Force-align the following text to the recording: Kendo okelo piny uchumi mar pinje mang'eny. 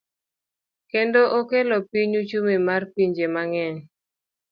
Kendo 0.91 1.21
okelo 1.39 1.75
piny 1.89 2.11
uchumi 2.21 2.55
mar 2.67 2.81
pinje 2.93 3.25
mang'eny. 3.35 3.77